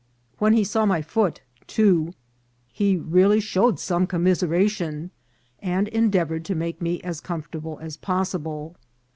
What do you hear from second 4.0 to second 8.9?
commiseration, and endeavoured to make me as comfortable as possible.